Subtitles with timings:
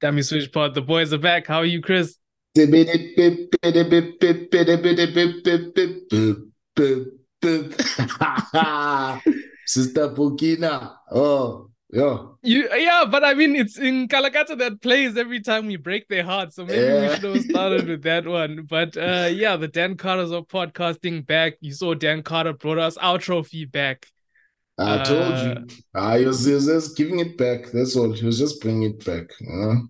[0.00, 0.74] Dummy, Switch Pod.
[0.74, 1.46] The boys are back.
[1.46, 2.16] How are you, Chris?
[9.66, 10.94] Sister Pukina.
[11.12, 12.18] Oh, yeah.
[12.42, 16.22] You, yeah, but I mean, it's in Kalakata that plays every time we break their
[16.22, 16.56] hearts.
[16.56, 17.08] So maybe Yeah.
[17.08, 18.66] we should have started with that one.
[18.68, 21.54] But uh, yeah, the Dan Carter's of podcasting back.
[21.60, 24.06] You saw Dan Carter brought us our trophy back.
[24.78, 25.76] I told Uh, you.
[25.94, 27.66] I was, he was just giving it back.
[27.72, 28.12] That's all.
[28.12, 29.30] He was just bringing it back.
[29.40, 29.88] You know?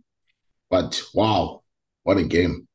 [0.71, 1.63] But wow,
[2.05, 2.67] what a game.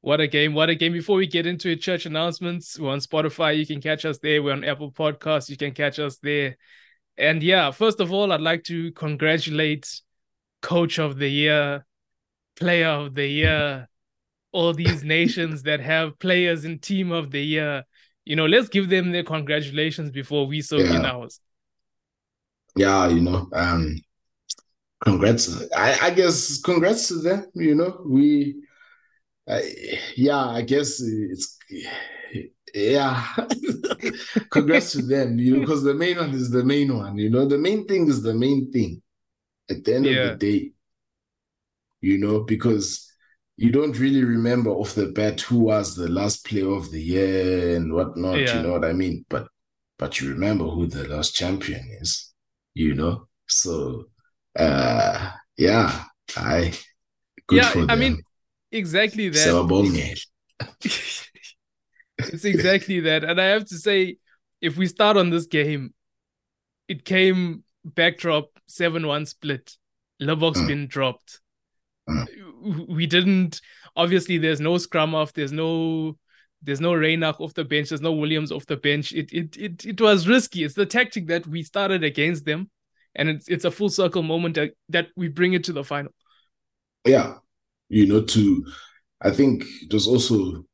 [0.00, 0.52] What a game.
[0.52, 0.92] What a game.
[0.92, 3.56] Before we get into it, church announcements, we're on Spotify.
[3.56, 4.42] You can catch us there.
[4.42, 5.48] We're on Apple Podcasts.
[5.48, 6.56] You can catch us there.
[7.16, 10.00] And yeah, first of all, I'd like to congratulate
[10.60, 11.86] Coach of the Year,
[12.56, 13.88] Player of the Year,
[14.52, 17.84] all these nations that have players in Team of the Year.
[18.24, 21.06] You know, let's give them their congratulations before we soak in Yeah.
[21.06, 21.40] ours.
[22.76, 23.96] Yeah, you know, um,
[25.00, 25.62] congrats.
[25.76, 27.46] I, I guess congrats to them.
[27.54, 28.56] You know, we,
[29.48, 29.62] I,
[30.16, 31.58] yeah, I guess it's,
[32.74, 33.24] yeah,
[34.50, 35.38] congrats to them.
[35.38, 37.18] You know, because the main one is the main one.
[37.18, 39.02] You know, the main thing is the main thing.
[39.70, 40.10] At the end Yeah.
[40.10, 40.72] of the day,
[42.00, 43.10] you know, because
[43.56, 47.76] you don't really remember off the bat who was the last player of the year
[47.76, 48.38] and whatnot.
[48.40, 48.56] Yeah.
[48.56, 49.24] You know what I mean?
[49.28, 49.48] But
[49.98, 52.32] but you remember who the last champion is.
[52.74, 54.06] You know, so
[54.58, 56.04] uh, yeah,
[56.36, 56.72] I
[57.46, 58.00] good yeah, for I them.
[58.00, 58.22] mean,
[58.72, 59.66] exactly that.
[62.18, 63.24] It's exactly that.
[63.24, 64.16] And I have to say,
[64.60, 65.94] if we start on this game,
[66.88, 69.76] it came backdrop 7 1 split.
[70.22, 70.68] Libbok's Mm.
[70.68, 71.40] been dropped.
[72.08, 72.26] Mm.
[72.64, 73.60] We didn't,
[73.96, 76.16] obviously, there's no scrum off, there's no.
[76.66, 77.90] There's no Reinach off the bench.
[77.90, 79.12] There's no Williams off the bench.
[79.12, 80.64] It, it it it was risky.
[80.64, 82.70] It's the tactic that we started against them,
[83.14, 86.12] and it's it's a full circle moment that, that we bring it to the final.
[87.04, 87.34] Yeah,
[87.90, 88.64] you know, to
[89.20, 90.64] I think it was also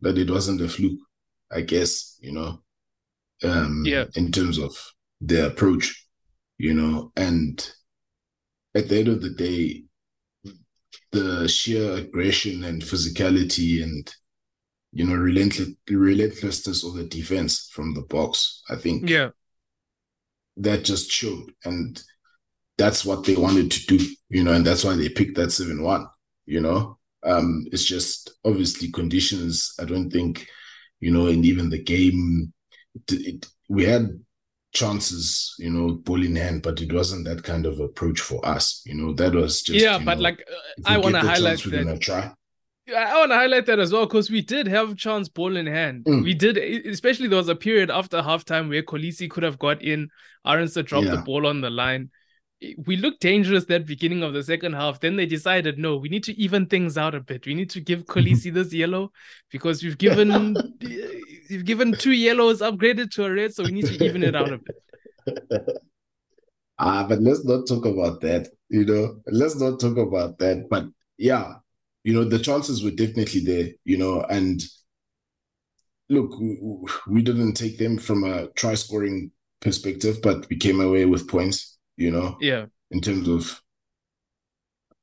[0.00, 0.98] that it wasn't a fluke,
[1.52, 2.60] I guess, you know,
[3.44, 4.06] um, Yeah.
[4.16, 4.76] in terms of
[5.20, 6.06] the approach,
[6.58, 7.70] you know, and
[8.74, 9.84] at the end of the day,
[11.12, 14.12] the sheer aggression and physicality and
[14.92, 19.30] you know relentless relentlessness of the defense from the Boks, I think Yeah,
[20.56, 21.52] that just showed.
[21.64, 22.00] And
[22.78, 25.82] that's what they wanted to do, you know, and that's why they picked that 7
[25.82, 26.06] 1,
[26.46, 26.98] you know.
[27.22, 29.74] Um, it's just obviously conditions.
[29.80, 30.46] I don't think,
[31.00, 32.52] you know, and even the game,
[32.94, 34.08] it, it, we had
[34.72, 38.82] chances, you know, ball in hand, but it wasn't that kind of approach for us,
[38.84, 39.12] you know.
[39.14, 42.32] That was just, yeah, but know, like uh, I want to highlight chance, that try.
[42.94, 46.04] I want to highlight that as well because we did have chance ball in hand.
[46.04, 46.22] Mm.
[46.22, 46.56] We did,
[46.86, 50.08] especially there was a period after halftime where Kolisi could have got in.
[50.46, 52.10] Arendse dropped the ball on the line.
[52.86, 55.00] We looked dangerous that beginning of the second half.
[55.00, 57.44] Then they decided, no, we need to even things out a bit.
[57.44, 59.10] We need to give Kolisi this yellow
[59.50, 60.56] because we've given
[61.48, 64.52] you've given two yellows upgraded to a red, so we need to even it out
[64.52, 64.76] a bit.
[66.78, 68.48] Ah, but let's not talk about that.
[68.68, 70.68] You know, let's not talk about that.
[70.68, 70.84] But
[71.16, 71.54] yeah,
[72.04, 73.68] you know, the chances were definitely there.
[73.84, 74.62] You know, and
[76.08, 76.58] look, we,
[77.08, 79.30] we didn't take them from a try scoring
[79.60, 81.78] perspective, but we came away with points.
[81.96, 83.62] You know, Yeah, in terms of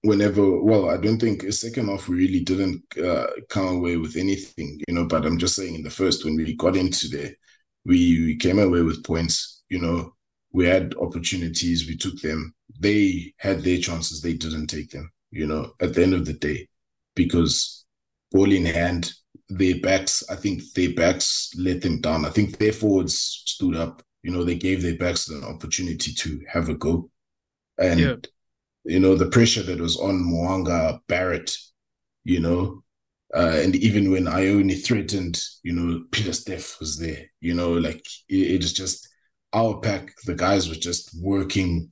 [0.04, 0.62] whenever.
[0.62, 4.80] Well, I don't think second half we really didn't uh, come away with anything.
[4.88, 7.32] You know, but I'm just saying in the first when we got into there,
[7.86, 9.64] we we came away with points.
[9.70, 10.16] You know,
[10.52, 12.54] we had opportunities, we took them.
[12.80, 16.34] They had their chances, they didn't take them, you know, at the end of the
[16.34, 16.68] day,
[17.16, 17.86] because
[18.32, 19.14] ball in hand,
[19.50, 22.26] their backs, I think their backs let them down.
[22.26, 26.42] I think their forwards stood up, you know, they gave their backs an opportunity to
[26.48, 27.10] have a go.
[27.78, 28.16] And, Yeah.
[28.86, 31.56] You know, the pressure that was on Mo'unga, Barrett,
[32.26, 32.84] you know,
[33.34, 38.52] uh, and even when Ioane threatened, you know, Pieter-Steph was there, you know, like it,
[38.56, 39.08] it is just
[39.54, 41.92] our pack, the guys were just working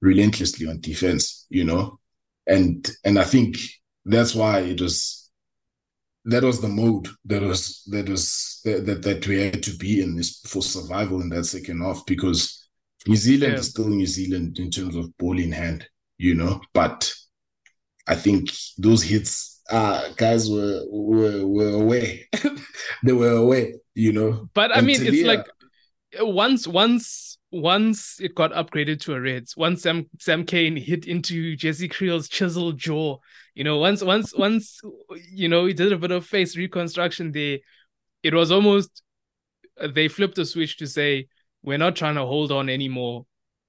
[0.00, 1.98] relentlessly on defense, you know,
[2.46, 3.56] and and I think
[4.04, 5.30] that's why it was
[6.24, 10.00] that was the mode that was that was that that, that we had to be
[10.00, 12.68] in this for survival in that second half because
[13.06, 13.58] New Zealand Yeah.
[13.58, 15.86] is still New Zealand in terms of ball in hand,
[16.18, 17.12] you know, but
[18.06, 22.28] I think those hits uh guys were were were away.
[23.04, 24.48] they were away, you know.
[24.54, 25.46] but I And mean, it's like
[26.20, 31.56] once once once it got upgraded to a Reds, once Sam Sam Cane hit into
[31.56, 33.18] Jesse Kriel's chiseled jaw,
[33.54, 34.80] you know, once once once
[35.30, 37.58] you know he did a bit of face reconstruction there,
[38.22, 39.02] it was almost
[39.94, 41.28] they flipped the switch to say
[41.62, 43.26] we're not trying to hold on anymore.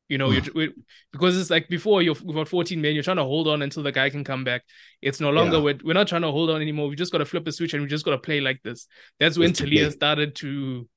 [0.10, 0.56] You know, mm.
[0.56, 0.70] you're,
[1.12, 3.92] because it's like before you've got 14 men, you're trying to hold on until the
[3.92, 4.64] guy can come back.
[5.02, 5.64] It's no longer yeah.
[5.64, 6.90] we're, we're not trying to hold on anymore.
[6.90, 8.88] We just got to flip a switch and we just got to play like this.
[9.20, 10.90] That's when Telea started to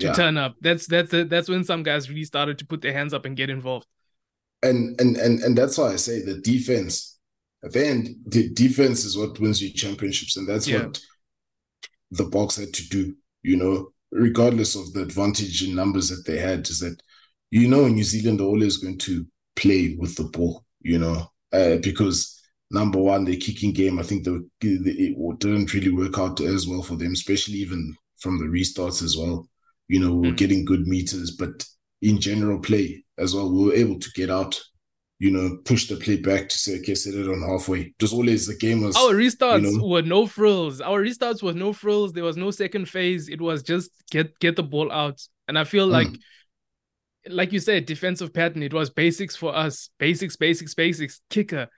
[0.00, 0.12] to yeah.
[0.12, 0.56] turn up.
[0.60, 3.50] That's that's that's when some guys really started to put their hands up and get
[3.50, 3.86] involved.
[4.62, 7.14] And and and and that's why I say the defense.
[7.64, 11.00] At the end, the defense is what wins you championships, and that's what
[12.10, 13.16] the Boks had to do.
[13.42, 17.00] You know, regardless of the advantage in numbers that they had, is that
[17.50, 21.30] you know in New Zealand they're always going to play with the ball, you know,
[21.52, 22.40] uh, because
[22.70, 26.82] number one, their kicking game, I think the, it didn't really work out as well
[26.82, 29.48] for them, especially even from the restarts as well.
[29.88, 30.36] You know, we are mm.
[30.36, 31.64] getting good meters, but
[32.02, 34.60] in general play as well, we were able to get out
[35.18, 37.94] you know, push the play back to say, okay, set it on halfway.
[37.98, 38.96] Just always the game was.
[38.96, 40.80] Our restarts you know, were no frills.
[40.80, 42.12] Our restarts were no frills.
[42.12, 43.28] There was no second phase.
[43.28, 45.22] It was just get get the ball out.
[45.48, 46.18] And I feel like, mm.
[47.28, 48.62] Like you said, defensive pattern.
[48.62, 49.90] It was basics for us.
[49.98, 51.20] Basics, basics, basics.
[51.30, 51.68] Kicker.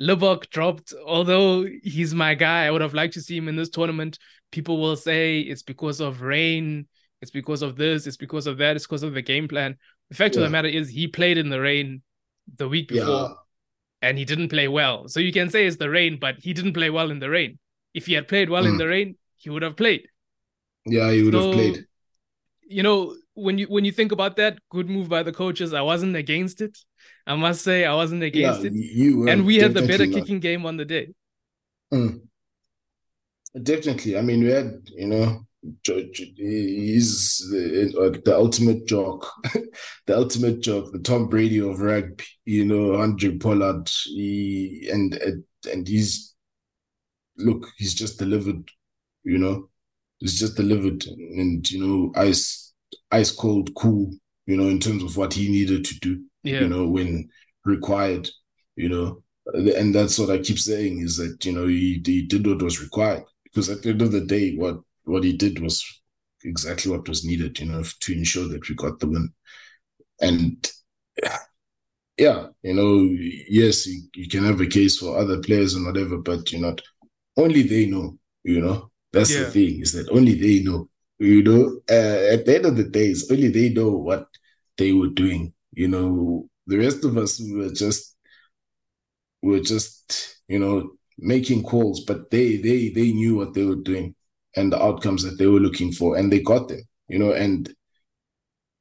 [0.00, 0.92] Libbok dropped.
[1.06, 4.18] Although he's my guy, I would have liked to see him in this tournament.
[4.50, 6.86] People will say it's because of rain.
[7.20, 8.06] It's because of this.
[8.06, 8.76] It's because of that.
[8.76, 9.76] It's because of the game plan.
[10.10, 10.42] The fact yeah.
[10.42, 12.02] of the matter is, he played in the rain
[12.56, 13.34] the week before yeah.
[14.02, 15.08] and he didn't play well.
[15.08, 17.58] So you can say it's the rain, but he didn't play well in the rain.
[17.94, 18.70] If he had played well mm.
[18.70, 20.08] in the rain, he would have played.
[20.84, 21.86] Yeah, he would so, have played.
[22.66, 25.74] You know, when you when you think about that, good move by the coaches.
[25.74, 26.78] I wasn't against it.
[27.26, 28.74] I must say I wasn't against yeah, it.
[28.74, 31.08] You and we had the better kicking game on the day.
[31.92, 32.20] Mm.
[33.62, 34.18] Definitely.
[34.18, 35.46] I mean, we had, you know,
[35.84, 39.30] he's the, uh, the ultimate jock,
[40.06, 42.24] the ultimate jock, the Tom Brady of rugby.
[42.44, 43.88] You know, Andre Pollard.
[44.04, 45.14] He, and
[45.70, 46.34] and he's
[47.36, 48.68] look, he's just delivered.
[49.22, 49.70] You know,
[50.18, 52.63] he's just delivered, and you know, ice
[53.10, 54.10] ice cold, cool.
[54.46, 56.22] You know, in terms of what he needed to do.
[56.42, 56.60] Yeah.
[56.60, 57.28] You know, when
[57.64, 58.28] required.
[58.76, 62.46] You know, and that's what I keep saying is that you know he, he did
[62.46, 65.84] what was required because at the end of the day, what what he did was
[66.44, 69.32] exactly what was needed, you know, to ensure that we got the win.
[70.20, 70.70] And
[72.18, 73.08] yeah, you know,
[73.48, 76.76] yes, you, you can have a case for other players and whatever, but you know,
[77.36, 78.90] only they know, you know.
[79.12, 79.44] That's yeah.
[79.44, 80.88] the thing, is that only they know.
[81.18, 84.28] You know, uh, at the end of the day, it's only they know what
[84.76, 85.52] they were doing.
[85.72, 88.16] You know, the rest of us were just
[89.42, 94.14] were just, you know, making calls, but they they they knew what they were doing
[94.56, 96.82] and the outcomes that they were looking for, and they got them.
[97.08, 97.72] You know, and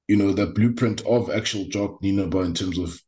[0.08, 3.00] you know the blueprint of actual Jock Nienaber in terms of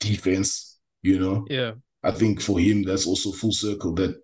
[0.00, 0.78] defense.
[1.02, 3.94] You know, yeah, I think for him that's also full circle.
[3.94, 4.16] That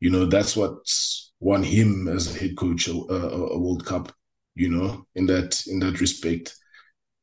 [0.00, 4.12] you know that's what's won him as a head coach a, a, a World Cup.
[4.56, 6.54] You know, in that in that respect,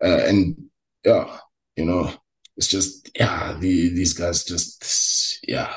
[0.03, 0.55] uh, and
[1.05, 1.37] yeah,
[1.77, 2.11] you know,
[2.57, 5.73] it's just yeah, the, these guys just yeah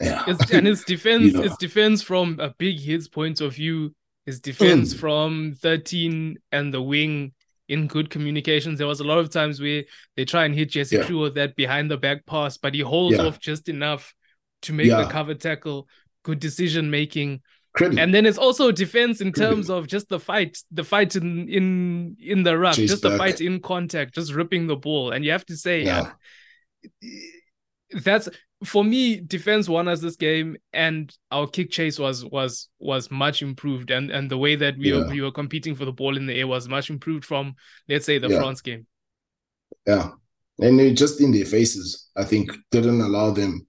[0.00, 0.24] yeah.
[0.26, 1.42] It's, and his defense, you know.
[1.42, 3.94] his defense from a big hits point of view,
[4.26, 4.98] his defense mm.
[4.98, 7.32] from 13 and the wing
[7.68, 8.78] in good communications.
[8.78, 9.84] There was a lot of times where
[10.16, 11.02] they try and hit Jesse yeah.
[11.02, 13.24] Kriel with that behind the back pass, but he holds yeah.
[13.24, 14.14] off just enough
[14.62, 15.02] to make yeah.
[15.02, 15.88] the cover tackle.
[16.22, 17.40] Good decision making.
[17.80, 22.16] And then it's also defense in terms of just the fight, the fight in in
[22.20, 23.12] in the ruck, Chase just back.
[23.12, 25.12] the fight in contact, just ripping the ball.
[25.12, 26.10] And you have to say, yeah.
[27.92, 28.28] that's
[28.64, 33.40] for me, defense won us this game, and our kick chase was was was much
[33.40, 34.98] improved, and and the way that we yeah.
[34.98, 37.54] were, we were competing for the ball in the air was much improved from
[37.88, 38.38] let's say the yeah.
[38.38, 38.86] France game.
[39.86, 40.10] Yeah,
[40.58, 43.66] and just in their faces, I think didn't allow them.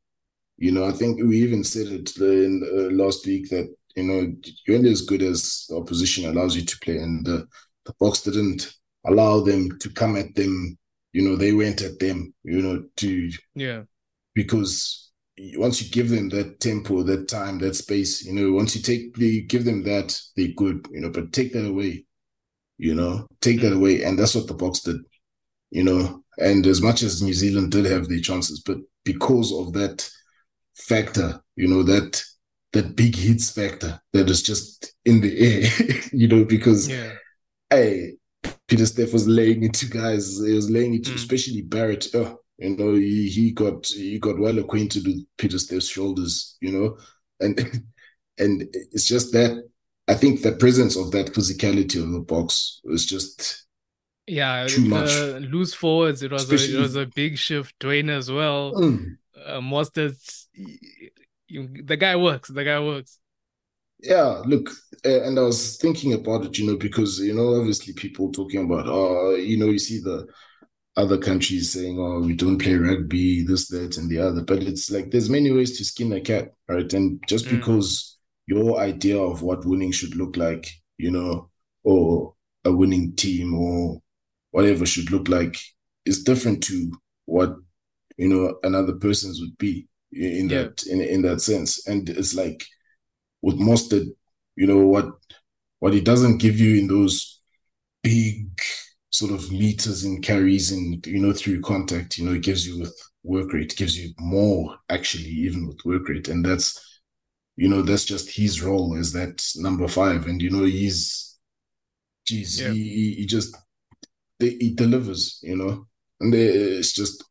[0.62, 4.32] You know, I think we even said it in uh, last week that you know
[4.68, 7.48] you're only as good as the opposition allows you to play, and the
[7.86, 8.72] the Boks didn't
[9.08, 10.77] allow them to come at them.
[11.13, 12.32] You know, they went at them.
[12.44, 13.82] You know, to yeah
[14.36, 15.10] because
[15.56, 19.18] once you give them that tempo, that time, that space, you know, once you take,
[19.18, 22.06] you give them that, they're good, you know, but take that away,
[22.77, 24.03] you know, take that away.
[24.03, 24.98] And that's what the Boks did,
[25.72, 26.24] you know.
[26.38, 30.08] And as much as New Zealand did have their chances, but because of that
[30.75, 32.23] factor, you know, that
[32.73, 37.11] that big hits factor that is just in the air, you know, because yeah.
[37.69, 38.13] hey,
[38.67, 41.15] Pieter-Steph was laying it to guys, he was laying into, mm.
[41.15, 42.07] especially Barrett.
[42.13, 46.97] Oh, you know, he, he got he got well acquainted with Pieter-Steph's shoulders, you know,
[47.39, 47.59] and
[48.37, 49.63] and it's just that
[50.07, 53.65] I think the presence of that physicality of the Boks was just
[54.27, 55.09] yeah too much.
[55.41, 57.75] Loose forwards, it was Especially, a, it was a big shift.
[57.79, 58.73] Duane as well.
[58.73, 59.17] Mm.
[59.45, 62.50] Uh, Mostert, the guy works.
[62.50, 63.20] The guy works.
[64.01, 64.72] Yeah, look,
[65.03, 68.88] and I was thinking about it, you know, because you know, obviously people talking about,
[68.88, 70.27] uh, you know, you see the
[70.98, 74.89] other countries saying, "Oh, we don't play rugby, this, that, and the other." But it's
[74.89, 76.91] like there's many ways to skin a cat, right?
[76.93, 77.58] And just mm.
[77.58, 78.17] because
[78.48, 80.67] your idea of what winning should look like,
[80.98, 81.50] you know,
[81.84, 82.34] or
[82.65, 84.01] a winning team or
[84.50, 85.58] whatever should look like,
[86.05, 86.91] is different to
[87.25, 87.55] what
[88.17, 90.63] you know another person's would be in yeah.
[90.63, 91.88] that in in that sense.
[91.88, 92.63] And it's like
[93.41, 94.08] with Mostert,
[94.56, 95.08] you know what
[95.80, 97.41] what he doesn't give you in those
[98.03, 98.48] big
[99.10, 102.80] sort of meters and carries and you know through contact you know it gives you
[102.80, 107.01] with work rate gives you more actually even with work rate and that's
[107.58, 111.38] you know that's just his role as that number five and you know he's
[112.25, 112.70] geez yeah.
[112.70, 113.56] he, he just
[114.39, 115.86] he delivers you know
[116.22, 117.24] and it's just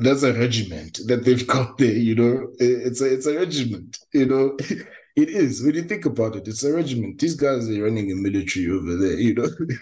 [0.00, 4.26] that's a regiment that they've got there you know it's a it's a regiment you
[4.26, 4.56] know
[5.16, 8.14] it is when you think about it it's a regiment these guys are running a
[8.14, 9.48] military over there you know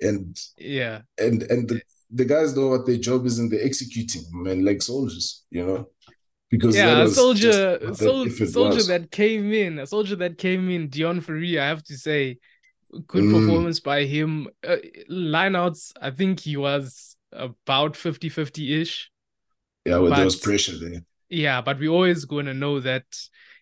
[0.00, 1.80] and yeah, and and the,
[2.10, 5.88] the guys know what their job is and they're executing, man, like soldiers, you know.
[6.50, 8.86] Because yeah, a soldier, sol- soldier was.
[8.86, 12.38] that came in, a soldier that came in, Deon Fourie, I have to say,
[13.06, 13.32] good mm.
[13.32, 14.48] performance by him.
[14.66, 14.76] Uh,
[15.10, 19.10] lineouts, I think he was about 50 50 ish.
[19.84, 21.02] Yeah, well, there was pressure there.
[21.28, 23.04] Yeah, but we're always going to know that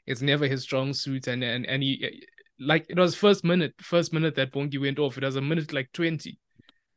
[0.06, 2.26] it's never his strong suit, and and and he
[2.58, 5.16] like it was first minute, first minute that Bongi went off.
[5.18, 6.38] It was a minute like 20.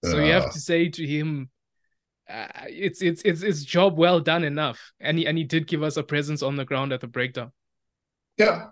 [0.05, 1.49] So uh, you have to say to him,
[2.29, 4.79] uh, it's it's it's it's job well done enough.
[4.99, 7.51] And he and he did give us a presence on the ground at the breakdown.
[8.37, 8.67] Yeah.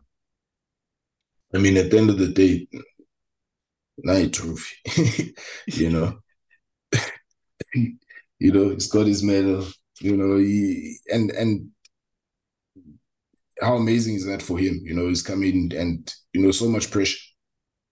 [1.54, 2.68] I mean, at the end of the day,
[3.98, 5.34] night trophy.
[5.68, 6.20] you know.
[8.40, 9.66] you know, he's got his medal,
[10.00, 11.70] you know, he and and
[13.62, 14.80] how amazing is that for him?
[14.84, 17.20] You know, he's coming and you know so much pressure,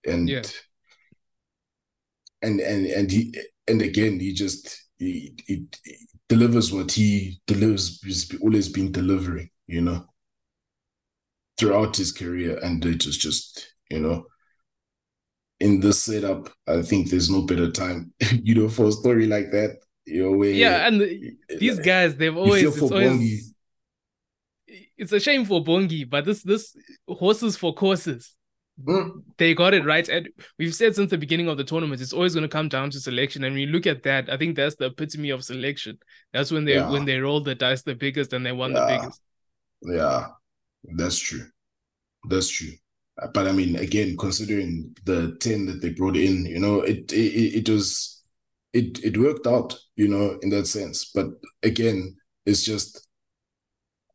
[0.06, 0.44] and yeah.
[2.42, 3.36] and and and he
[3.68, 5.96] and again he just he, he, he
[6.30, 8.02] delivers what he delivers.
[8.04, 10.06] He's always been delivering, you know,
[11.58, 14.26] throughout his career, and it was just you know.
[15.66, 19.52] In this setup, I think there's no better time, you know, for a story like
[19.52, 19.78] that.
[20.06, 23.56] You know, where yeah, and the, these guys, they've always, it's always
[24.98, 26.76] it's a shame for Bongi, but this this
[27.08, 28.36] horses for courses.
[28.84, 29.24] Mm.
[29.38, 30.08] They got it right.
[30.10, 30.30] And
[30.60, 33.00] we've said since the beginning of the tournament, it's always going to come down to
[33.00, 33.44] selection.
[33.46, 35.98] And when you look at that, I think that's the epitome of selection.
[36.34, 36.90] That's when they yeah.
[36.90, 38.80] when they roll the dice the biggest and they won yeah.
[38.80, 39.22] the biggest.
[39.82, 40.28] Yeah,
[40.96, 41.46] that's true.
[42.28, 42.74] That's true.
[43.34, 47.68] But I mean, again, considering the ten that they brought in, you know, it it,
[47.68, 48.24] it was
[48.74, 51.12] it it worked out, you know, in that sense.
[51.14, 51.28] But
[51.64, 53.08] again, it's just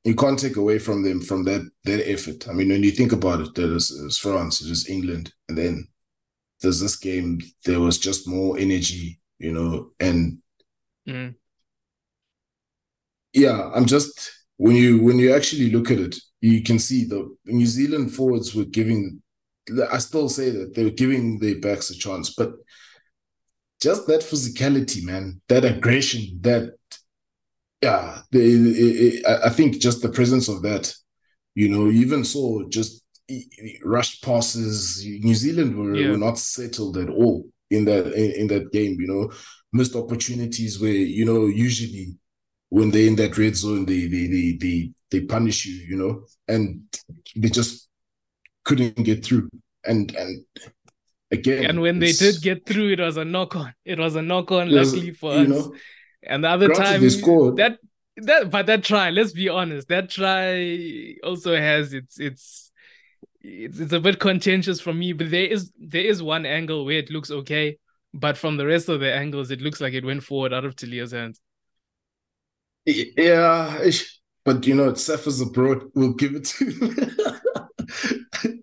[0.05, 2.47] you can't take away from them from that that effort.
[2.49, 5.89] I mean, when you think about it, there is France, it is England, and then
[6.61, 7.41] there's this game.
[7.65, 10.39] There was just more energy, you know, and
[11.09, 11.35] mm.
[13.33, 14.31] yeah, I'm just
[14.61, 18.55] when you when you actually look at it, you can see the New Zealand forwards
[18.55, 19.23] were giving.
[19.91, 22.51] I still say that they were giving their backs a chance, but
[23.81, 26.75] just that physicality, man, that aggression, that
[27.81, 30.93] yeah, the, I think just the presence of that,
[31.55, 33.03] you know, even saw just
[33.83, 35.03] rushed passes.
[35.07, 36.11] New Zealand were, yeah.
[36.11, 39.01] were not settled at all in that in, in, that game.
[39.01, 39.33] You know,
[39.73, 42.19] missed opportunities where you know usually
[42.71, 45.75] when they're in that red zone, they they they they, they punish you.
[45.75, 46.83] You know, and
[47.37, 47.89] they just
[48.65, 49.51] couldn't get through.
[49.85, 50.45] And and
[51.31, 53.75] again, and when they did get through, it was a knock on.
[53.85, 54.71] It was a knock on.
[54.71, 55.49] Luckily for us.
[55.49, 55.75] Know,
[56.23, 57.79] and the other time that
[58.17, 62.71] that but that try, let's be honest, that try also has its its
[63.43, 66.99] it's, it's a bit contentious for me, but there is there is one angle where
[66.99, 67.79] it looks okay,
[68.13, 70.77] but from the rest of the angles, it looks like it went forward out of
[70.77, 71.41] Telea's hands.
[72.87, 73.91] Yeah,
[74.45, 75.91] but you know, it's Cephas abroad.
[75.95, 78.63] We'll give it to him.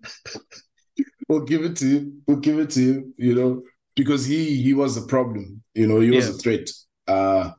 [1.28, 2.22] we'll give it to him.
[2.26, 3.14] We'll give it to him.
[3.16, 3.62] You know,
[3.94, 5.62] because he he was a problem.
[5.74, 6.34] You know, he was yeah.
[6.34, 6.70] a threat.
[7.06, 7.52] Uh,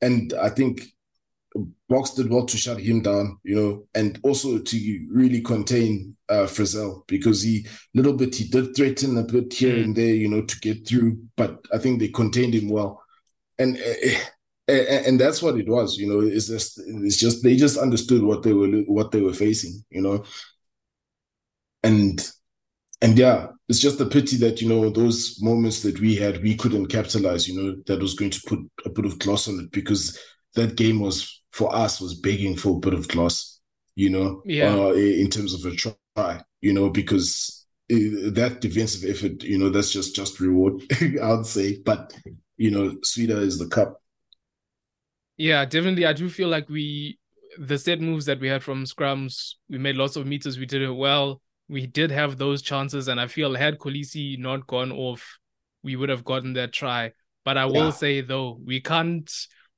[0.00, 0.82] and I think
[1.90, 6.46] Boks did well to shut him down, you know, and also to really contain uh,
[6.46, 9.84] Frizell because he little bit he did threaten a bit here mm.
[9.84, 13.02] and there, you know, to get through, but I think they contained him well,
[13.58, 14.18] and uh,
[14.68, 16.20] and that's what it was, you know.
[16.20, 20.02] It's just it's just they just understood what they were what they were facing, you
[20.02, 20.24] know,
[21.82, 22.30] and
[23.00, 26.54] and yeah, it's just a pity that you know those moments that we had we
[26.54, 27.48] couldn't capitalize.
[27.48, 30.18] You know that was going to put a bit of gloss on it because
[30.54, 33.60] that game was for us was begging for a bit of gloss.
[33.94, 34.74] You know, yeah.
[34.74, 39.90] Uh, in terms of a try, you know, because that defensive effort, you know, that's
[39.90, 40.82] just just reward,
[41.22, 41.80] I would say.
[41.84, 42.14] But
[42.56, 44.00] you know, sweeter is the cup.
[45.38, 46.04] Yeah, definitely.
[46.04, 47.18] I do feel like we
[47.58, 50.82] the set moves that we had from scrums, we made lots of meters, we did
[50.82, 51.40] it well.
[51.68, 55.38] We did have those chances, and I feel had Kolisi not gone off,
[55.82, 57.12] we would have gotten that try.
[57.44, 57.90] But I will yeah.
[57.90, 59.30] say though, we can't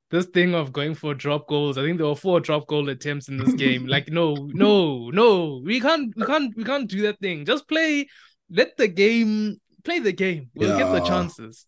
[0.09, 1.77] this thing of going for drop goals.
[1.77, 3.87] I think there were four drop goal attempts in this game.
[3.95, 7.45] like, no, no, no, we can't, we can't, we can't do that thing.
[7.45, 8.07] Just play,
[8.49, 10.49] let the game play the game.
[10.53, 10.83] We'll yeah.
[10.83, 11.65] get the chances.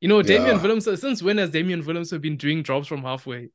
[0.00, 0.62] You know, Damian yeah.
[0.62, 1.00] Williams.
[1.00, 3.50] Since when has Damian Willemse been doing drops from halfway?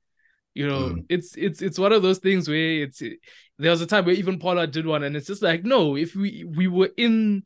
[0.53, 1.05] You know, mm.
[1.09, 4.39] it's it's it's one of those things where it's there was a time where even
[4.39, 7.43] Pollard did one, and it's just like, no, if we we were in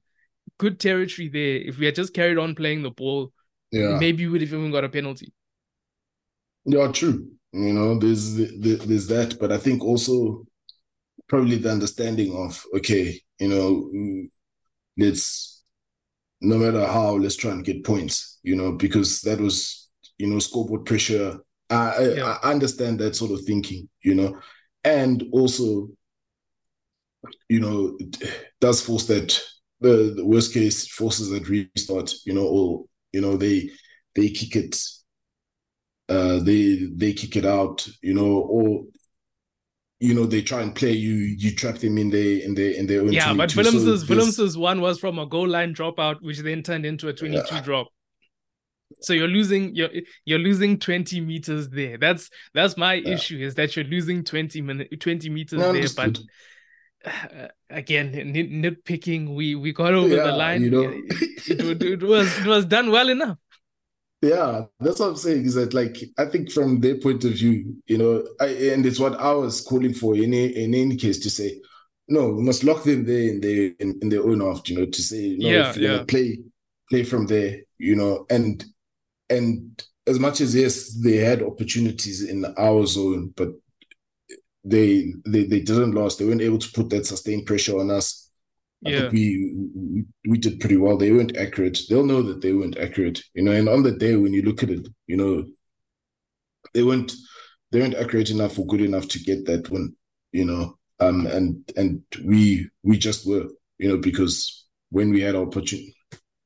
[0.58, 3.32] good territory there, if we had just carried on playing the ball,
[3.72, 5.32] yeah, maybe we would have even got a penalty.
[6.66, 7.32] Yeah, true.
[7.54, 10.46] You know, there's there's that, but I think also
[11.30, 14.28] probably the understanding of okay, you know,
[14.98, 15.57] let's
[16.42, 18.40] no matter how, let's try and get points.
[18.44, 21.40] You know, because that was you know scoreboard pressure.
[21.70, 22.38] I, yeah.
[22.42, 23.90] I understand that sort of thinking.
[24.02, 24.40] You know,
[24.84, 25.90] and also,
[27.50, 27.98] you know,
[28.62, 29.40] does force that
[29.82, 32.14] the, the worst case forces that restart.
[32.26, 33.70] You know, or you know they
[34.16, 34.78] they kick it
[36.10, 38.84] uh, they they kick it out, you know, or
[40.00, 42.88] you know they try and play you, you trap them in their in their in
[42.88, 43.12] their own.
[43.12, 46.86] Yeah, but Willemse's so Willemse's one was from a goal line dropout, which then turned
[46.86, 47.62] into a twenty-two yeah.
[47.62, 47.88] drop.
[49.02, 49.90] So you're losing you're
[50.26, 51.98] you're losing 20 meters there.
[51.98, 53.16] That's that's my yeah.
[53.16, 55.88] issue is that you're losing 20 minute 20 meters no, there.
[55.96, 56.20] But
[57.06, 60.62] uh, again, nit- nitpicking, we we got over yeah, the line.
[60.62, 63.38] You know, it, it, it, was it was done well enough.
[64.22, 65.46] Yeah, that's what I'm saying.
[65.46, 69.00] Is that like I think from their point of view, you know, I, and it's
[69.00, 71.62] what I was calling for in any, in any case to say,
[72.08, 74.86] no, we must lock them there in their in, in their own half, you know,
[74.86, 76.04] to say, no, yeah, yeah.
[76.08, 76.40] play
[76.90, 78.66] play from there, you know, and
[79.30, 83.50] and as much as yes, they had opportunities in our zone, but
[84.64, 86.18] they they they didn't last.
[86.18, 88.27] They weren't able to put that sustained pressure on us
[88.86, 89.00] I yeah.
[89.02, 90.98] think we, we we did pretty well.
[90.98, 91.80] They weren't accurate.
[91.90, 93.52] They'll know that they weren't accurate, you know.
[93.52, 95.46] And on the day when you look at it, you know,
[96.74, 97.14] they weren't
[97.72, 99.96] they weren't accurate enough or good enough to get that win,
[100.32, 100.78] you know.
[101.00, 103.46] Um, and and we we just were,
[103.80, 105.96] you know, because when we had our opportunity,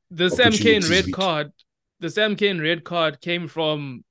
[0.09, 1.51] the Sam Cane red card,
[1.99, 4.03] the Sam Cane red card came from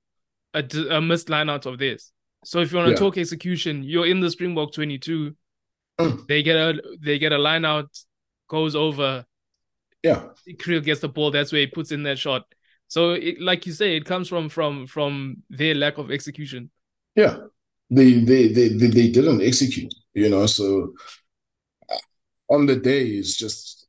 [0.55, 2.13] a, a missed line out of this.
[2.45, 2.99] So if you want to yeah.
[2.99, 5.35] talk execution, you're in the Springbok 22.
[6.01, 6.27] Mm.
[6.27, 7.91] They get a they get a line out
[8.51, 9.25] goes over.
[10.03, 10.25] Yeah,
[10.59, 11.31] Kriel gets the ball.
[11.31, 12.45] That's where he puts in that shot.
[12.89, 16.71] So, it, like you say, it comes from from from their lack of execution.
[17.15, 17.37] Yeah,
[17.89, 19.95] they they they they, they didn't execute.
[20.13, 20.93] You know, so
[21.91, 23.87] uh, on the day it's just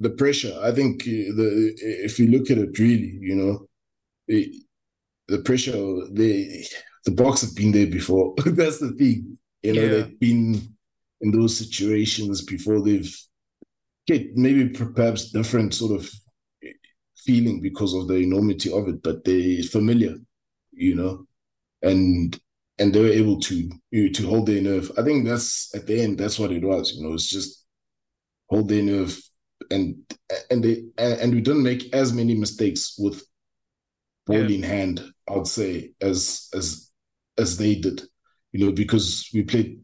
[0.00, 0.58] the pressure.
[0.62, 3.68] I think uh, the if you look at it really, you know,
[4.26, 4.64] it,
[5.28, 5.78] the pressure.
[6.10, 6.64] They
[7.04, 8.34] the Boks have been there before.
[8.46, 9.38] That's the thing.
[9.62, 9.88] You know, yeah.
[9.88, 10.76] they've been
[11.20, 12.80] in those situations before.
[12.80, 13.16] They've
[14.08, 16.10] get maybe perhaps different sort of
[17.16, 20.14] feeling because of the enormity of it, but they're familiar,
[20.72, 21.26] you know,
[21.82, 22.40] and
[22.80, 24.90] and they were able to you know, to hold their nerve.
[24.96, 26.94] I think that's at the end that's what it was.
[26.94, 27.66] You know, it's just
[28.48, 29.20] hold their nerve
[29.70, 29.96] and
[30.50, 33.22] and they and we didn't make as many mistakes with
[34.26, 34.56] ball yeah.
[34.56, 35.04] in hand.
[35.28, 36.90] I would say as as
[37.36, 38.02] as they did,
[38.52, 39.80] you know, because we played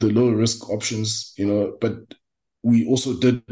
[0.00, 1.94] the low risk options, you know, but
[2.62, 3.42] we also did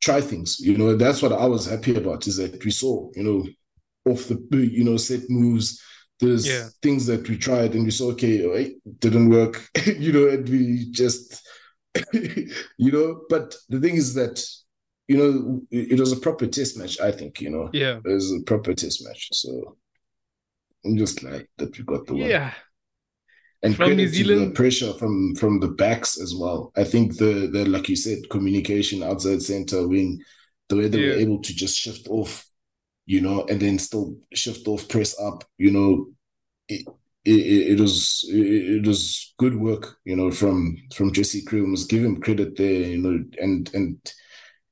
[0.00, 0.60] try things.
[0.60, 4.28] You know, that's what I was happy about is that we saw, you know, off
[4.28, 5.82] the you know set moves.
[6.18, 6.68] There's yeah.
[6.82, 10.86] things that we tried and we saw, okay, it didn't work, you know, and we
[10.90, 11.46] just,
[12.14, 13.20] you know.
[13.28, 14.42] But the thing is that,
[15.08, 16.98] you know, it was a proper test match.
[17.00, 19.28] I think, you know, yeah, it was a proper test match.
[19.32, 19.76] So
[20.86, 22.30] I'm just glad that we got the one.
[22.30, 22.54] Yeah,
[23.66, 26.72] and from New Zealand pressure from from the backs as well.
[26.76, 30.22] I think the the like you said, communication outside center wing,
[30.68, 31.08] the way they yeah.
[31.08, 32.46] were able to just shift off,
[33.06, 36.06] you know, and then still shift off, press up, you know,
[36.68, 36.86] it
[37.24, 41.66] it, it was it, it, was good work, you know, from from Jesse Kriel.
[41.66, 44.12] Must give him credit there, you know, and and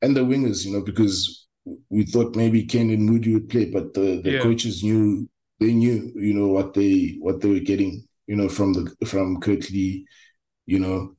[0.02, 1.46] and the wingers, you know, because
[1.88, 4.40] we thought maybe Canan Moodie would play, but the the yeah.
[4.40, 5.28] coaches knew
[5.58, 9.40] they knew, you know, what they what they were getting you know, from the from
[9.40, 10.06] Kurt Lee,
[10.66, 11.16] you know,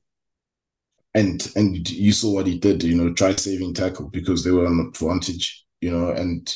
[1.14, 4.68] and and you saw what he did, you know, try saving tackle because they were
[4.68, 6.54] on advantage, you know, and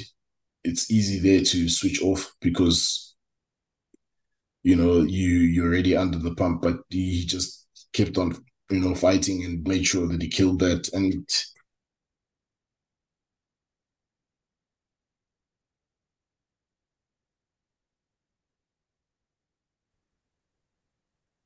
[0.63, 3.15] it's easy there to switch off because
[4.63, 8.35] you know you you're already under the pump, but he just kept on,
[8.69, 10.89] you know, fighting and made sure that he killed that.
[10.93, 11.27] And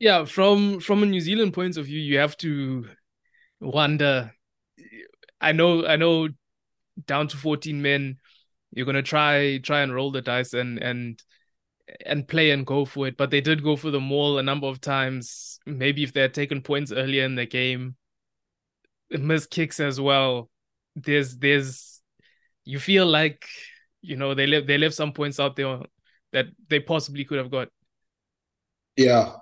[0.04, 2.90] Yeah, from from a New Zealand point of view, you have to
[3.62, 4.34] wonder.
[5.40, 6.28] I know, I know,
[7.08, 8.18] down to fourteen men,
[8.74, 11.24] you're gonna try try and roll the dice and and
[12.06, 13.16] and play and go for it.
[13.16, 15.58] But they did go for the maul a number of times.
[15.66, 17.96] Maybe if they had taken points earlier in the game,
[19.10, 20.50] missed kicks as well.
[20.98, 22.02] There's there's
[22.66, 23.46] you feel like
[24.02, 25.80] you know they left they left some points out there
[26.34, 27.70] that they possibly could have got.
[28.98, 29.38] Yeah,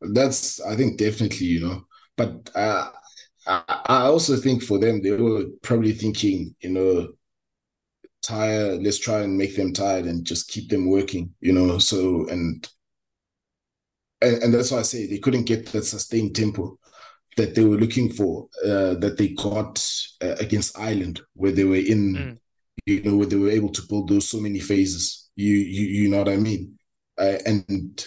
[0.00, 2.90] that's I think definitely you know, but uh,
[3.46, 7.08] I I also think for them they were probably thinking you know
[8.22, 11.78] tired let's try and make them tired and just keep them working you know.
[11.78, 12.68] So and
[14.20, 16.78] and, and that's why I say they couldn't get that sustained tempo
[17.36, 19.84] that they were looking for uh, that they got
[20.20, 22.38] uh, against Ireland where they were in mm.
[22.86, 25.30] you know where they were able to build those so many phases.
[25.36, 26.78] You you you know what I mean?
[27.16, 28.04] Uh, and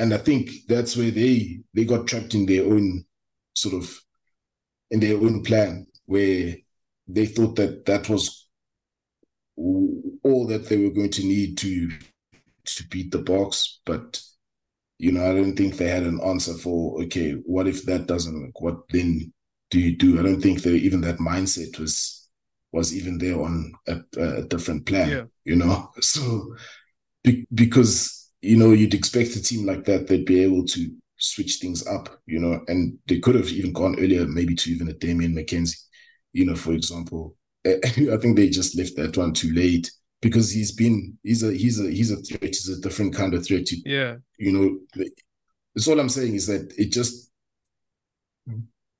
[0.00, 3.04] and I think that's where they they got trapped in their own
[3.54, 4.00] sort of
[4.90, 6.56] in their own plan where
[7.06, 8.48] they thought that that was
[9.56, 11.90] all that they were going to need to
[12.64, 13.78] to beat the Boks.
[13.84, 14.20] But
[14.98, 18.38] you know i don't think they had an answer for okay what if that doesn't
[18.38, 18.60] work?
[18.60, 19.32] What then
[19.70, 20.18] do you do?
[20.18, 22.28] I don't think they even that mindset was
[22.72, 25.24] was even there on a, a different plan yeah.
[25.44, 25.90] you know?
[26.00, 26.54] So
[27.22, 31.56] be, because you know you'd expect a team like that they'd be able to switch
[31.56, 34.94] things up you know and they could have even gone earlier maybe to even a
[34.94, 35.76] Damian McKenzie
[36.32, 40.50] you know for example eh, I think they just left that one too late because
[40.50, 42.42] he's been he's a he's a he's a threat.
[42.44, 43.68] He's a different kind of threat.
[43.84, 45.04] yeah, you know,
[45.74, 47.30] that's all I'm saying is that it just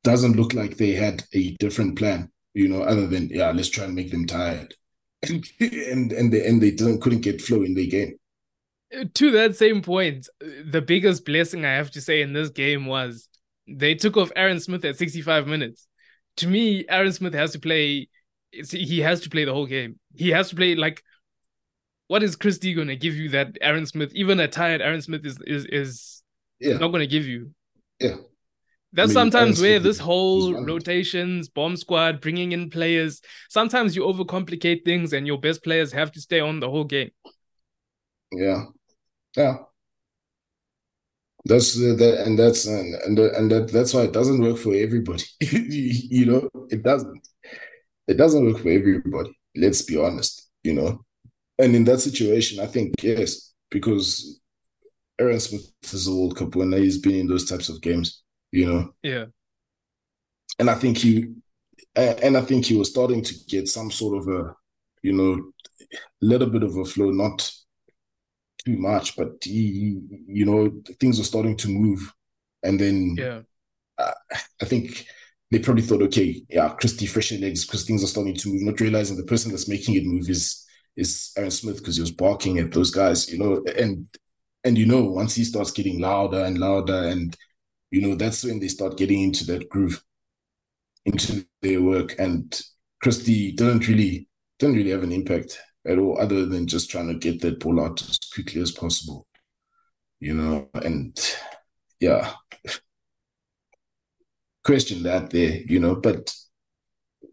[0.03, 2.31] doesn't look like they had a different plan.
[2.55, 4.75] You know, other than yeah, let's try and make them tired,
[5.29, 8.17] and and they and they didn't couldn't get flow in the game.
[9.15, 13.29] To that same point, the biggest blessing I have to say in this game was
[13.69, 15.87] they took off Aaron Smith at 65 minutes.
[16.39, 18.09] To me, Aaron Smith has to play
[18.53, 19.99] he has to play the whole game.
[20.15, 21.03] He has to play like
[22.09, 25.39] what is Christie gonna give you that Aaron Smith, even a tired Aaron Smith is
[25.47, 26.23] is is
[26.59, 26.77] yeah.
[26.79, 27.53] not gonna give you.
[28.01, 28.17] Yeah.
[28.93, 34.03] That's I mean, sometimes where this whole rotations, bomb squad, bringing in players, sometimes you
[34.03, 37.11] overcomplicate things and your best players have to stay on the whole game.
[38.33, 38.65] Yeah.
[39.37, 39.57] Yeah.
[41.45, 44.75] That's uh, that, and that's and and, and that that's why it doesn't work for
[44.75, 45.25] everybody.
[45.41, 47.27] you know, it doesn't
[48.07, 49.31] it doesn't work for everybody.
[49.57, 51.05] Let's be honest, you know.
[51.59, 54.41] And in that situation, I think yes, because
[55.19, 56.79] Aaron Smith is a World Cup winner.
[56.79, 58.95] He's been in those types of games, you know.
[59.03, 59.27] Yeah.
[60.59, 61.27] And I think he,
[61.95, 64.55] and I think he was starting to get some sort of a,
[65.03, 65.53] you know,
[66.21, 67.51] little bit of a flow, not
[68.65, 70.71] too much, but he, you know,
[71.01, 72.13] things were starting to move,
[72.63, 73.41] and then yeah,
[73.99, 74.13] uh,
[74.61, 75.07] I think
[75.51, 78.81] they probably thought, okay, yeah, Christie fresher legs because things are starting to move, not
[78.81, 82.59] realizing the person that's making it move is is Aaron Smith because he was barking
[82.59, 84.07] at those guys, you know, and
[84.65, 87.37] and you know, once he starts getting louder and louder, and
[87.91, 90.05] you know, that's when they start getting into that groove,
[91.05, 92.15] into their work.
[92.19, 92.61] And
[93.03, 97.15] Christie didn't really didn't really have an impact at all, other than just trying to
[97.15, 99.27] get that ball out as quickly as possible.
[100.19, 101.19] You know, and
[101.99, 102.33] yeah,
[104.65, 106.35] question that there, you know, but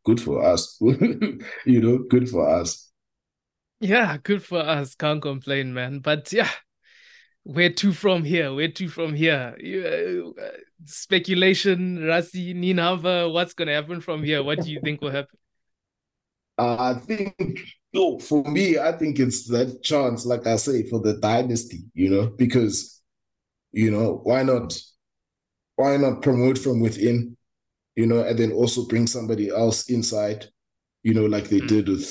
[0.05, 0.77] good for us.
[0.81, 2.91] you know, good for us.
[3.79, 4.95] Yeah, good for us.
[4.95, 5.99] Can't complain, man.
[5.99, 6.49] But yeah,
[7.43, 8.53] where to from here?
[8.53, 9.55] Where to from here?
[9.55, 10.41] Uh,
[10.85, 14.43] speculation, Rassie, Nienaber, what's going to happen from here?
[14.43, 15.37] What do you think will happen?
[16.57, 17.35] Uh, I think,
[17.97, 22.09] no, for me, I think it's that chance, like I say, for the dynasty, you
[22.11, 23.01] know, because,
[23.71, 24.79] you know, why not
[25.77, 27.35] why not promote from within,
[27.95, 30.45] you know, and then also bring somebody else inside,
[31.01, 31.67] you know, like they mm.
[31.67, 32.07] did with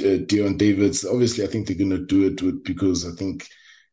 [0.00, 1.04] uh, Deon Davids.
[1.04, 3.46] Obviously, I think they're gonna do it with because I think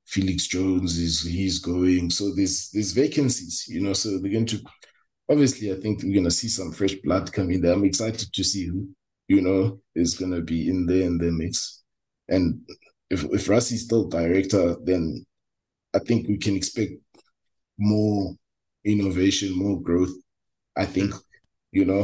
[0.08, 2.10] Felix Jones is he's going.
[2.10, 3.94] So there's there's vacancies, you know.
[3.94, 4.60] So they're going to
[5.30, 7.74] obviously I think we're gonna see some fresh blood come in there.
[7.74, 8.90] I'm excited to see who,
[9.28, 11.84] you know, is gonna be in there in the mix.
[12.30, 12.62] And
[13.10, 15.26] if if Rassie's still director, then
[15.96, 16.94] I think we can expect
[17.80, 18.36] more
[18.86, 20.12] innovation, more growth.
[20.78, 21.14] I think,
[21.72, 22.04] you know,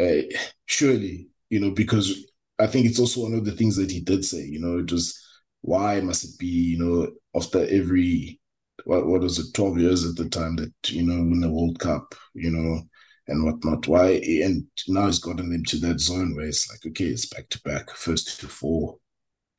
[0.00, 0.22] uh,
[0.66, 2.24] surely, you know, because
[2.58, 5.18] I think it's also one of the things that he did say, you know, was
[5.62, 8.40] why must it be, you know, after every
[8.84, 11.78] what what was it, 12 years at the time that, you know, win the World
[11.78, 12.82] Cup, you know,
[13.30, 13.86] and whatnot.
[13.88, 17.62] Why and now he's gotten into that zone where it's like, okay, it's back to
[17.62, 18.98] back, first to four,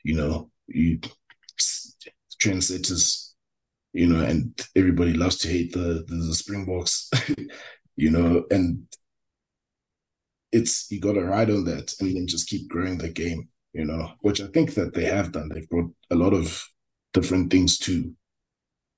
[0.03, 0.99] you know, you
[2.41, 3.31] trendsetters
[3.93, 7.10] you know, and everybody loves to hate the the, the Springboks,
[7.95, 8.84] you know, and
[10.51, 13.86] it's you got to ride on that and then just keep growing the game, you
[13.86, 15.49] know, which I think that they have done.
[15.49, 16.65] They've brought a lot of
[17.13, 18.13] different things to,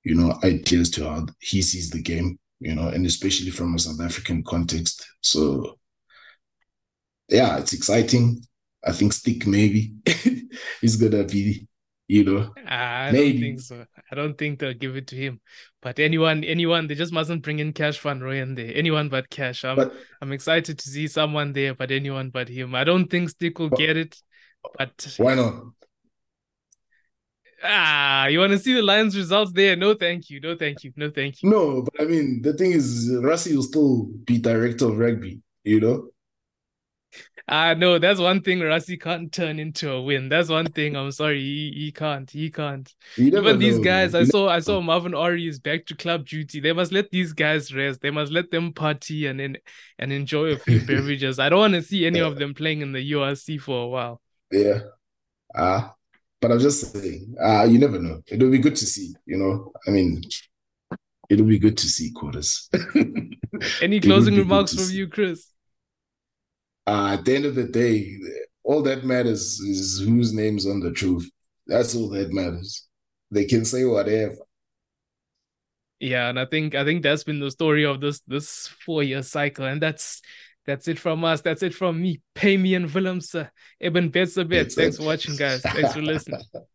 [0.04, 3.78] you know, ideas to how he sees the game, you know, and especially from a
[3.78, 5.06] South African context.
[5.20, 5.78] So,
[7.28, 8.40] yeah, it's exciting.
[8.82, 9.92] I think Stick maybe
[10.82, 11.68] is gonna be,
[12.08, 13.32] you know, I maybe.
[13.32, 13.84] don't think so.
[14.10, 15.42] I don't think they'll give it to him.
[15.82, 18.72] But anyone, anyone, they just mustn't bring in Cash Van Rooyen there.
[18.74, 19.66] Anyone but Cash.
[19.66, 22.74] I'm, but, I'm excited to see someone there, but anyone but him.
[22.74, 24.16] I don't think Stick will but, get it.
[24.78, 25.64] But why not?
[27.66, 29.74] Ah, you want to see the Lions results there?
[29.74, 30.38] No, thank you.
[30.38, 30.92] No, thank you.
[30.96, 31.48] No, thank you.
[31.48, 35.80] No, but I mean, the thing is, Rassie will still be director of rugby, you
[35.80, 36.08] know?
[37.48, 40.28] Ah, uh, no, that's one thing Rassie can't turn into a win.
[40.28, 40.96] That's one thing.
[40.96, 42.30] I'm sorry, he, he can't.
[42.30, 42.90] He can't.
[43.16, 44.14] Even know, these guys.
[44.14, 46.60] I saw I saw Marvin Orie is back to club duty.
[46.60, 48.00] They must let these guys rest.
[48.00, 49.58] They must let them party and and,
[49.98, 51.38] and enjoy a few beverages.
[51.38, 54.22] I don't want to see any of them playing in the URC for a while.
[54.50, 54.80] Yeah.
[55.54, 55.94] Ah,
[56.44, 58.20] but I'm just saying, uh, you never know.
[58.26, 59.72] It'll be good to see, you know.
[59.86, 60.20] I mean,
[61.30, 62.68] it'll be good to see quarters.
[63.80, 64.96] Any closing remarks from see.
[64.96, 65.48] you, Chris?
[66.86, 68.18] Uh, at the end of the day,
[68.62, 71.26] all that matters is whose name's on the truth.
[71.66, 72.88] That's all that matters.
[73.30, 74.36] They can say whatever.
[75.98, 79.22] Yeah, and I think I think that's been the story of this this four year
[79.22, 80.20] cycle, and that's
[80.66, 81.40] that's it from us.
[81.40, 83.34] That's it from me, Payme and Willems,
[83.80, 84.72] Eben Betsabet.
[84.72, 85.62] Thanks for watching, guys.
[85.62, 86.40] Thanks for listening.